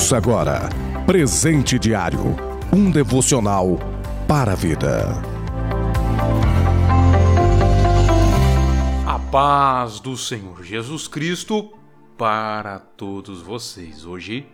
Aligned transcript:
Ouça 0.00 0.16
agora 0.16 0.70
Presente 1.04 1.78
Diário 1.78 2.34
um 2.72 2.90
devocional 2.90 3.78
para 4.26 4.52
a 4.52 4.54
vida. 4.54 5.12
A 9.06 9.18
paz 9.30 10.00
do 10.00 10.16
Senhor 10.16 10.64
Jesus 10.64 11.06
Cristo 11.06 11.74
para 12.16 12.78
todos 12.78 13.42
vocês. 13.42 14.06
Hoje 14.06 14.46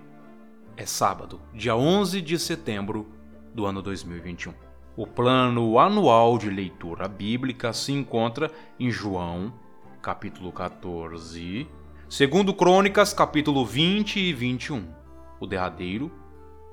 é 0.77 0.85
sábado, 0.85 1.41
dia 1.55 1.77
11 1.77 2.21
de 2.23 2.41
setembro 2.41 3.07
do 3.55 3.67
ano 3.67 3.81
2021. 3.81 4.53
O 4.97 5.07
plano 5.07 5.79
anual 5.79 6.39
de 6.39 6.51
leitura 6.51 7.07
bíblica 7.07 7.73
se 7.73 7.93
encontra 7.93 8.51
em 8.81 8.91
João, 8.91 9.55
capítulo 10.03 10.51
14, 10.51 11.69
segundo 12.09 12.53
Crônicas, 12.53 13.15
capítulo 13.15 13.65
20 13.65 14.19
e 14.19 14.33
21. 14.33 15.06
O 15.41 15.47
derradeiro, 15.47 16.11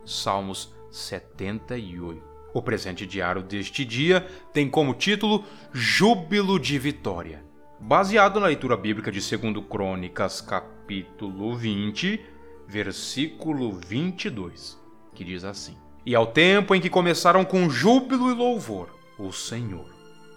Salmos 0.05 0.73
78. 0.91 2.21
O 2.53 2.61
presente 2.61 3.05
diário 3.05 3.41
deste 3.41 3.83
dia 3.83 4.27
tem 4.53 4.69
como 4.69 4.93
título 4.93 5.43
Júbilo 5.71 6.59
de 6.59 6.77
Vitória 6.77 7.53
baseado 7.85 8.39
na 8.39 8.47
leitura 8.47 8.77
bíblica 8.77 9.11
de 9.11 9.19
2 9.19 9.65
Crônicas, 9.69 10.39
capítulo 10.39 11.53
20, 11.53 12.19
versículo 12.65 13.73
22, 13.73 14.79
que 15.13 15.23
diz 15.23 15.43
assim: 15.43 15.77
E 16.05 16.15
ao 16.15 16.25
tempo 16.25 16.73
em 16.73 16.79
que 16.79 16.89
começaram 16.89 17.43
com 17.43 17.69
júbilo 17.69 18.31
e 18.31 18.33
louvor, 18.33 18.89
o 19.19 19.33
Senhor 19.33 19.85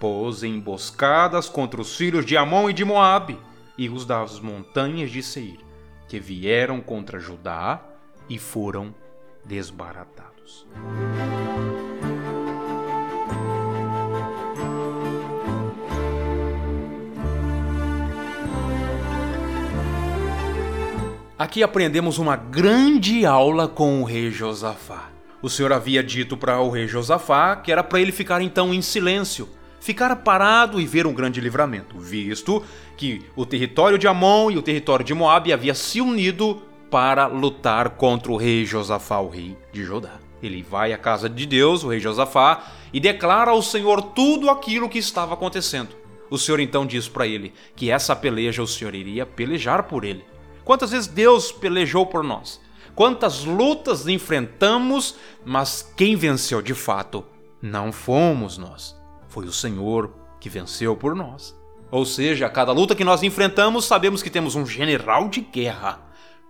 pôs 0.00 0.42
emboscadas 0.42 1.48
contra 1.48 1.80
os 1.80 1.96
filhos 1.96 2.26
de 2.26 2.36
Amon 2.36 2.68
e 2.68 2.72
de 2.72 2.84
Moabe 2.84 3.38
e 3.78 3.88
os 3.88 4.04
das 4.04 4.40
montanhas 4.40 5.10
de 5.10 5.22
Seir, 5.22 5.60
que 6.08 6.18
vieram 6.18 6.80
contra 6.80 7.20
Judá 7.20 7.80
e 8.28 8.38
foram 8.38 8.94
desbaratados. 9.44 10.66
Aqui 21.38 21.62
aprendemos 21.62 22.16
uma 22.16 22.34
grande 22.34 23.26
aula 23.26 23.68
com 23.68 24.00
o 24.00 24.04
rei 24.04 24.30
Josafá. 24.30 25.10
O 25.42 25.50
Senhor 25.50 25.70
havia 25.70 26.02
dito 26.02 26.34
para 26.34 26.60
o 26.60 26.70
rei 26.70 26.88
Josafá 26.88 27.54
que 27.56 27.70
era 27.70 27.84
para 27.84 28.00
ele 28.00 28.10
ficar 28.10 28.40
então 28.40 28.72
em 28.72 28.80
silêncio, 28.80 29.46
ficar 29.78 30.16
parado 30.16 30.80
e 30.80 30.86
ver 30.86 31.06
um 31.06 31.12
grande 31.12 31.38
livramento, 31.38 31.98
visto 31.98 32.64
que 32.96 33.22
o 33.36 33.44
território 33.44 33.98
de 33.98 34.08
Amon 34.08 34.50
e 34.50 34.56
o 34.56 34.62
território 34.62 35.04
de 35.04 35.12
Moabe 35.12 35.52
havia 35.52 35.74
se 35.74 36.00
unido 36.00 36.62
para 36.90 37.26
lutar 37.26 37.90
contra 37.90 38.30
o 38.32 38.36
rei 38.36 38.64
Josafá, 38.64 39.18
o 39.18 39.28
rei 39.28 39.56
de 39.72 39.84
Judá. 39.84 40.18
Ele 40.42 40.62
vai 40.62 40.92
à 40.92 40.98
casa 40.98 41.28
de 41.28 41.46
Deus, 41.46 41.82
o 41.82 41.88
rei 41.88 42.00
Josafá, 42.00 42.64
e 42.92 43.00
declara 43.00 43.50
ao 43.50 43.62
Senhor 43.62 44.02
tudo 44.02 44.50
aquilo 44.50 44.88
que 44.88 44.98
estava 44.98 45.34
acontecendo. 45.34 45.96
O 46.30 46.38
Senhor 46.38 46.60
então 46.60 46.84
diz 46.84 47.08
para 47.08 47.26
ele 47.26 47.52
que 47.74 47.90
essa 47.90 48.14
peleja 48.14 48.62
o 48.62 48.66
Senhor 48.66 48.94
iria 48.94 49.24
pelejar 49.24 49.84
por 49.84 50.04
ele. 50.04 50.24
Quantas 50.64 50.90
vezes 50.90 51.06
Deus 51.06 51.52
pelejou 51.52 52.06
por 52.06 52.24
nós? 52.24 52.60
Quantas 52.94 53.44
lutas 53.44 54.08
enfrentamos, 54.08 55.16
mas 55.44 55.92
quem 55.96 56.16
venceu 56.16 56.62
de 56.62 56.74
fato 56.74 57.24
não 57.60 57.92
fomos 57.92 58.58
nós. 58.58 58.96
Foi 59.28 59.46
o 59.46 59.52
Senhor 59.52 60.10
que 60.40 60.48
venceu 60.48 60.96
por 60.96 61.14
nós. 61.14 61.54
Ou 61.90 62.04
seja, 62.04 62.46
a 62.46 62.50
cada 62.50 62.72
luta 62.72 62.94
que 62.94 63.04
nós 63.04 63.22
enfrentamos, 63.22 63.84
sabemos 63.84 64.22
que 64.22 64.30
temos 64.30 64.54
um 64.54 64.66
general 64.66 65.28
de 65.28 65.40
guerra 65.40 66.05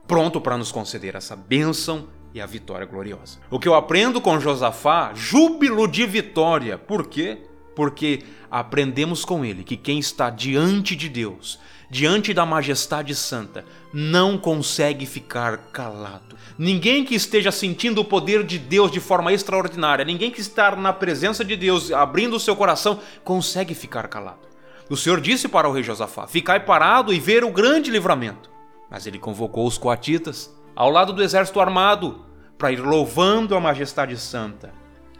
pronto 0.07 0.41
para 0.41 0.57
nos 0.57 0.73
conceder 0.73 1.15
essa 1.15 1.37
bênção 1.37 2.09
e 2.35 2.41
a 2.41 2.47
vitória 2.47 2.87
gloriosa. 2.87 3.39
O 3.51 3.59
que 3.59 3.69
eu 3.69 3.75
aprendo 3.75 4.21
com 4.21 4.39
Josafá, 4.41 5.13
júbilo 5.15 5.87
de 5.89 6.07
vitória. 6.07 6.77
Por 6.77 7.07
quê? 7.07 7.39
Porque 7.75 8.23
aprendemos 8.51 9.25
com 9.25 9.45
ele 9.45 9.65
que 9.65 9.77
quem 9.77 9.99
está 9.99 10.31
diante 10.31 10.95
de 10.95 11.09
Deus 11.09 11.59
diante 11.91 12.35
da 12.35 12.45
majestade 12.45 13.15
santa, 13.15 13.65
não 13.93 14.37
consegue 14.37 15.07
ficar 15.07 15.57
calado. 15.73 16.37
Ninguém 16.59 17.05
que 17.05 17.15
esteja 17.15 17.53
sentindo 17.53 18.01
o 18.01 18.05
poder 18.05 18.45
de 18.45 18.59
Deus 18.59 18.91
de 18.91 19.01
forma 19.01 19.33
extraordinária, 19.33 20.05
ninguém 20.05 20.31
que 20.31 20.41
está 20.41 20.75
na 20.75 20.93
presença 20.93 21.45
de 21.45 21.57
Deus, 21.57 21.93
abrindo 21.93 22.37
o 22.37 22.41
seu 22.41 22.57
coração, 22.57 23.01
consegue 23.23 23.75
ficar 23.75 24.09
calado. 24.09 24.47
O 24.89 24.97
Senhor 24.97 25.21
disse 25.21 25.49
para 25.49 25.69
o 25.69 25.73
rei 25.73 25.83
Josafá: 25.83 26.27
Ficai 26.27 26.61
parado 26.61 27.13
e 27.13 27.21
ver 27.21 27.45
o 27.45 27.51
grande 27.51 27.91
livramento. 27.91 28.56
Mas 28.91 29.07
ele 29.07 29.19
convocou 29.19 29.67
os 29.67 29.79
coatitas 29.79 30.55
ao 30.75 30.91
lado 30.91 31.13
do 31.13 31.23
exército 31.23 31.61
armado 31.61 32.25
para 32.59 32.73
ir 32.73 32.81
louvando 32.81 33.55
a 33.55 33.61
majestade 33.61 34.17
santa, 34.17 34.73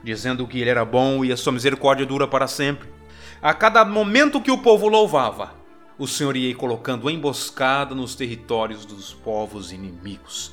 dizendo 0.03 0.47
que 0.47 0.61
ele 0.61 0.71
era 0.71 0.85
bom 0.85 1.25
e 1.25 1.33
a 1.33 1.37
sua 1.37 1.53
misericórdia 1.53 2.07
dura 2.07 2.27
para 2.27 2.47
sempre. 2.47 2.89
A 3.43 3.53
cada 3.53 3.85
momento 3.85 4.41
que 4.41 4.51
o 4.51 4.59
povo 4.59 4.89
louvava, 4.89 5.55
o 5.99 6.07
Senhor 6.07 6.37
ia 6.37 6.55
colocando 6.55 7.09
emboscada 7.09 7.95
nos 7.95 8.15
territórios 8.15 8.85
dos 8.85 9.13
povos 9.13 9.73
inimigos. 9.73 10.53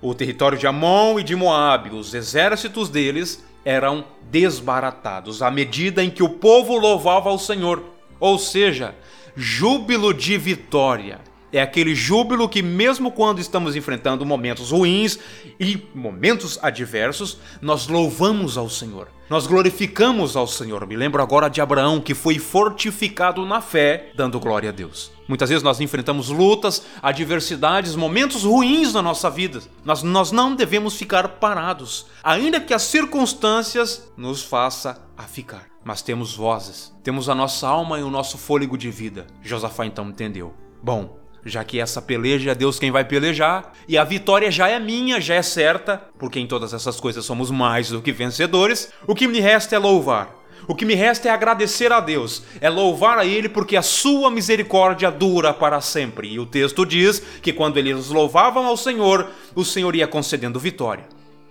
O 0.00 0.14
território 0.14 0.58
de 0.58 0.66
Amon 0.66 1.18
e 1.18 1.22
de 1.22 1.34
Moabe, 1.34 1.90
os 1.90 2.12
exércitos 2.12 2.88
deles 2.88 3.44
eram 3.64 4.04
desbaratados 4.30 5.42
à 5.42 5.50
medida 5.50 6.04
em 6.04 6.10
que 6.10 6.22
o 6.22 6.28
povo 6.28 6.78
louvava 6.78 7.30
ao 7.30 7.38
Senhor, 7.38 7.82
ou 8.20 8.38
seja, 8.38 8.94
júbilo 9.34 10.14
de 10.14 10.38
vitória. 10.38 11.20
É 11.56 11.62
aquele 11.62 11.94
júbilo 11.94 12.50
que, 12.50 12.60
mesmo 12.60 13.10
quando 13.10 13.38
estamos 13.38 13.74
enfrentando 13.74 14.26
momentos 14.26 14.72
ruins 14.72 15.18
e 15.58 15.82
momentos 15.94 16.58
adversos, 16.60 17.38
nós 17.62 17.88
louvamos 17.88 18.58
ao 18.58 18.68
Senhor. 18.68 19.08
Nós 19.30 19.46
glorificamos 19.46 20.36
ao 20.36 20.46
Senhor. 20.46 20.86
Me 20.86 20.94
lembro 20.94 21.22
agora 21.22 21.48
de 21.48 21.62
Abraão, 21.62 21.98
que 21.98 22.12
foi 22.12 22.38
fortificado 22.38 23.46
na 23.46 23.62
fé, 23.62 24.10
dando 24.14 24.38
glória 24.38 24.68
a 24.68 24.72
Deus. 24.72 25.10
Muitas 25.26 25.48
vezes 25.48 25.62
nós 25.62 25.80
enfrentamos 25.80 26.28
lutas, 26.28 26.86
adversidades, 27.00 27.96
momentos 27.96 28.42
ruins 28.44 28.92
na 28.92 29.00
nossa 29.00 29.30
vida. 29.30 29.62
Nós, 29.82 30.02
nós 30.02 30.30
não 30.30 30.54
devemos 30.54 30.98
ficar 30.98 31.26
parados, 31.26 32.04
ainda 32.22 32.60
que 32.60 32.74
as 32.74 32.82
circunstâncias 32.82 34.12
nos 34.14 34.42
façam 34.42 34.94
a 35.16 35.22
ficar. 35.22 35.64
Mas 35.82 36.02
temos 36.02 36.36
vozes, 36.36 36.92
temos 37.02 37.30
a 37.30 37.34
nossa 37.34 37.66
alma 37.66 37.98
e 37.98 38.02
o 38.02 38.10
nosso 38.10 38.36
fôlego 38.36 38.76
de 38.76 38.90
vida. 38.90 39.26
Josafá 39.42 39.86
então 39.86 40.10
entendeu. 40.10 40.52
Bom, 40.82 41.25
já 41.44 41.62
que 41.64 41.80
essa 41.80 42.02
peleja 42.02 42.50
é 42.50 42.54
Deus 42.54 42.78
quem 42.78 42.90
vai 42.90 43.04
pelejar, 43.04 43.72
e 43.86 43.96
a 43.96 44.04
vitória 44.04 44.50
já 44.50 44.68
é 44.68 44.78
minha, 44.78 45.20
já 45.20 45.34
é 45.34 45.42
certa, 45.42 46.02
porque 46.18 46.40
em 46.40 46.46
todas 46.46 46.72
essas 46.72 46.98
coisas 46.98 47.24
somos 47.24 47.50
mais 47.50 47.90
do 47.90 48.02
que 48.02 48.12
vencedores, 48.12 48.92
o 49.06 49.14
que 49.14 49.28
me 49.28 49.40
resta 49.40 49.76
é 49.76 49.78
louvar. 49.78 50.34
O 50.68 50.74
que 50.74 50.84
me 50.84 50.94
resta 50.94 51.28
é 51.28 51.30
agradecer 51.30 51.92
a 51.92 52.00
Deus, 52.00 52.42
é 52.60 52.68
louvar 52.68 53.18
a 53.18 53.24
Ele 53.24 53.48
porque 53.48 53.76
a 53.76 53.82
sua 53.82 54.30
misericórdia 54.30 55.10
dura 55.10 55.54
para 55.54 55.80
sempre. 55.80 56.28
E 56.28 56.40
o 56.40 56.46
texto 56.46 56.84
diz 56.84 57.22
que 57.40 57.52
quando 57.52 57.76
eles 57.76 58.08
louvavam 58.08 58.66
ao 58.66 58.76
Senhor, 58.76 59.30
o 59.54 59.64
Senhor 59.64 59.94
ia 59.94 60.08
concedendo 60.08 60.58
vitória. 60.58 61.04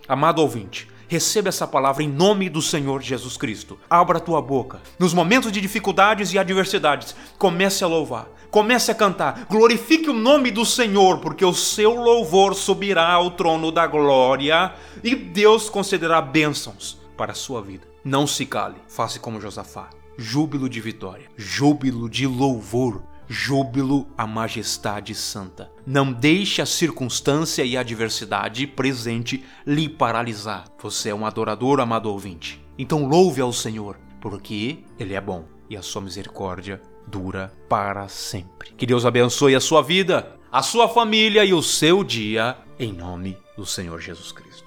Amado 0.06 0.42
ouvinte, 0.42 0.86
Receba 1.08 1.48
essa 1.48 1.66
palavra 1.66 2.02
em 2.02 2.08
nome 2.08 2.48
do 2.48 2.60
Senhor 2.60 3.00
Jesus 3.00 3.36
Cristo. 3.36 3.78
Abra 3.88 4.18
a 4.18 4.20
tua 4.20 4.42
boca. 4.42 4.80
Nos 4.98 5.14
momentos 5.14 5.52
de 5.52 5.60
dificuldades 5.60 6.32
e 6.32 6.38
adversidades, 6.38 7.14
comece 7.38 7.84
a 7.84 7.86
louvar. 7.86 8.26
Comece 8.50 8.90
a 8.90 8.94
cantar. 8.94 9.46
Glorifique 9.48 10.10
o 10.10 10.14
nome 10.14 10.50
do 10.50 10.64
Senhor, 10.64 11.18
porque 11.18 11.44
o 11.44 11.54
seu 11.54 11.94
louvor 11.94 12.54
subirá 12.54 13.12
ao 13.12 13.30
trono 13.32 13.70
da 13.70 13.86
glória 13.86 14.72
e 15.04 15.14
Deus 15.14 15.68
concederá 15.68 16.20
bênçãos 16.20 16.98
para 17.16 17.32
a 17.32 17.36
sua 17.36 17.62
vida. 17.62 17.86
Não 18.04 18.26
se 18.26 18.44
cale. 18.44 18.76
Faça 18.88 19.18
como 19.20 19.40
Josafá. 19.40 19.90
Júbilo 20.16 20.68
de 20.68 20.80
vitória. 20.80 21.26
Júbilo 21.36 22.08
de 22.08 22.26
louvor 22.26 23.02
júbilo 23.28 24.06
à 24.16 24.26
majestade 24.26 25.14
santa. 25.14 25.70
Não 25.86 26.12
deixe 26.12 26.62
a 26.62 26.66
circunstância 26.66 27.64
e 27.64 27.76
a 27.76 27.80
adversidade 27.80 28.66
presente 28.66 29.44
lhe 29.66 29.88
paralisar. 29.88 30.64
Você 30.82 31.10
é 31.10 31.14
um 31.14 31.26
adorador, 31.26 31.80
amado 31.80 32.10
ouvinte. 32.10 32.60
Então 32.78 33.06
louve 33.06 33.40
ao 33.40 33.52
Senhor, 33.52 33.96
porque 34.20 34.78
Ele 34.98 35.14
é 35.14 35.20
bom 35.20 35.44
e 35.68 35.76
a 35.76 35.82
sua 35.82 36.02
misericórdia 36.02 36.80
dura 37.06 37.52
para 37.68 38.08
sempre. 38.08 38.70
Que 38.76 38.86
Deus 38.86 39.04
abençoe 39.04 39.54
a 39.54 39.60
sua 39.60 39.82
vida, 39.82 40.32
a 40.50 40.62
sua 40.62 40.88
família 40.88 41.44
e 41.44 41.52
o 41.52 41.62
seu 41.62 42.02
dia, 42.02 42.56
em 42.78 42.92
nome 42.92 43.36
do 43.56 43.64
Senhor 43.64 44.00
Jesus 44.00 44.32
Cristo. 44.32 44.64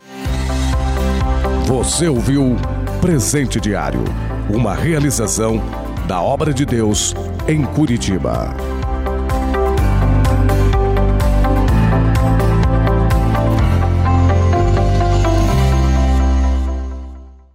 Você 1.66 2.08
ouviu 2.08 2.56
Presente 3.00 3.60
Diário, 3.60 4.04
uma 4.54 4.74
realização 4.74 5.62
da 6.08 6.22
obra 6.22 6.52
de 6.52 6.66
Deus 6.66 7.14
em 7.50 7.66
Curitiba. 7.66 8.69